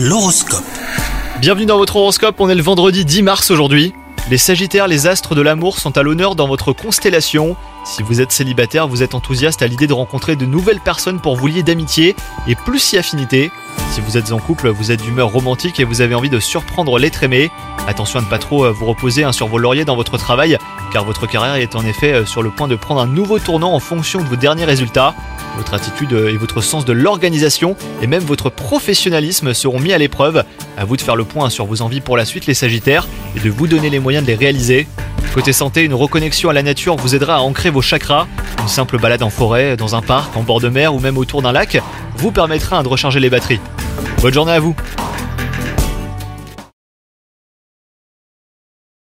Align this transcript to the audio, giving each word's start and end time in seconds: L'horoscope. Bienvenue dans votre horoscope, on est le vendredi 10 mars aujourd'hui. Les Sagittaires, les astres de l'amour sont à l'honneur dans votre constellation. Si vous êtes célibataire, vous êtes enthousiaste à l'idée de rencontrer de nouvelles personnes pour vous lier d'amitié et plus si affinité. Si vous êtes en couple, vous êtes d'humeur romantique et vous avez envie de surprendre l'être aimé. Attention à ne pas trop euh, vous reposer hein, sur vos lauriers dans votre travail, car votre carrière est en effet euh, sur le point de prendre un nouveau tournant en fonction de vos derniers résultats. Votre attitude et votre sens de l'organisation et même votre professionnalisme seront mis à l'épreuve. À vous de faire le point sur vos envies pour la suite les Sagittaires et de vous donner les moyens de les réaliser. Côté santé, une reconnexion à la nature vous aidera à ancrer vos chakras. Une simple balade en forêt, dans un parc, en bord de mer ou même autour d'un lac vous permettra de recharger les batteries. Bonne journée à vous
L'horoscope. 0.00 0.62
Bienvenue 1.40 1.66
dans 1.66 1.76
votre 1.76 1.96
horoscope, 1.96 2.36
on 2.38 2.48
est 2.48 2.54
le 2.54 2.62
vendredi 2.62 3.04
10 3.04 3.22
mars 3.22 3.50
aujourd'hui. 3.50 3.92
Les 4.30 4.38
Sagittaires, 4.38 4.86
les 4.86 5.08
astres 5.08 5.34
de 5.34 5.42
l'amour 5.42 5.80
sont 5.80 5.98
à 5.98 6.04
l'honneur 6.04 6.36
dans 6.36 6.46
votre 6.46 6.72
constellation. 6.72 7.56
Si 7.84 8.04
vous 8.04 8.20
êtes 8.20 8.30
célibataire, 8.30 8.86
vous 8.86 9.02
êtes 9.02 9.16
enthousiaste 9.16 9.60
à 9.60 9.66
l'idée 9.66 9.88
de 9.88 9.92
rencontrer 9.92 10.36
de 10.36 10.46
nouvelles 10.46 10.78
personnes 10.78 11.18
pour 11.18 11.34
vous 11.34 11.48
lier 11.48 11.64
d'amitié 11.64 12.14
et 12.46 12.54
plus 12.54 12.78
si 12.78 12.96
affinité. 12.96 13.50
Si 13.90 14.00
vous 14.00 14.16
êtes 14.16 14.30
en 14.30 14.38
couple, 14.38 14.68
vous 14.68 14.92
êtes 14.92 15.02
d'humeur 15.02 15.30
romantique 15.30 15.80
et 15.80 15.84
vous 15.84 16.00
avez 16.00 16.14
envie 16.14 16.30
de 16.30 16.38
surprendre 16.38 16.96
l'être 17.00 17.24
aimé. 17.24 17.50
Attention 17.88 18.20
à 18.20 18.22
ne 18.22 18.28
pas 18.28 18.38
trop 18.38 18.66
euh, 18.66 18.70
vous 18.70 18.86
reposer 18.86 19.24
hein, 19.24 19.32
sur 19.32 19.48
vos 19.48 19.58
lauriers 19.58 19.84
dans 19.84 19.96
votre 19.96 20.16
travail, 20.16 20.58
car 20.92 21.04
votre 21.04 21.26
carrière 21.26 21.56
est 21.56 21.74
en 21.74 21.84
effet 21.84 22.12
euh, 22.12 22.24
sur 22.24 22.42
le 22.42 22.50
point 22.50 22.68
de 22.68 22.76
prendre 22.76 23.00
un 23.00 23.08
nouveau 23.08 23.40
tournant 23.40 23.72
en 23.72 23.80
fonction 23.80 24.20
de 24.20 24.28
vos 24.28 24.36
derniers 24.36 24.64
résultats. 24.64 25.16
Votre 25.58 25.74
attitude 25.74 26.12
et 26.12 26.36
votre 26.36 26.60
sens 26.60 26.84
de 26.84 26.92
l'organisation 26.92 27.74
et 28.00 28.06
même 28.06 28.22
votre 28.22 28.48
professionnalisme 28.48 29.52
seront 29.54 29.80
mis 29.80 29.92
à 29.92 29.98
l'épreuve. 29.98 30.44
À 30.76 30.84
vous 30.84 30.96
de 30.96 31.02
faire 31.02 31.16
le 31.16 31.24
point 31.24 31.50
sur 31.50 31.66
vos 31.66 31.82
envies 31.82 32.00
pour 32.00 32.16
la 32.16 32.24
suite 32.24 32.46
les 32.46 32.54
Sagittaires 32.54 33.08
et 33.36 33.40
de 33.40 33.50
vous 33.50 33.66
donner 33.66 33.90
les 33.90 33.98
moyens 33.98 34.24
de 34.24 34.30
les 34.30 34.36
réaliser. 34.36 34.86
Côté 35.34 35.52
santé, 35.52 35.82
une 35.82 35.94
reconnexion 35.94 36.48
à 36.48 36.52
la 36.52 36.62
nature 36.62 36.94
vous 36.94 37.16
aidera 37.16 37.34
à 37.34 37.40
ancrer 37.40 37.70
vos 37.70 37.82
chakras. 37.82 38.28
Une 38.60 38.68
simple 38.68 38.98
balade 38.98 39.24
en 39.24 39.30
forêt, 39.30 39.76
dans 39.76 39.96
un 39.96 40.00
parc, 40.00 40.36
en 40.36 40.44
bord 40.44 40.60
de 40.60 40.68
mer 40.68 40.94
ou 40.94 41.00
même 41.00 41.18
autour 41.18 41.42
d'un 41.42 41.52
lac 41.52 41.82
vous 42.16 42.30
permettra 42.30 42.84
de 42.84 42.88
recharger 42.88 43.18
les 43.18 43.28
batteries. 43.28 43.60
Bonne 44.22 44.34
journée 44.34 44.52
à 44.52 44.60
vous 44.60 44.76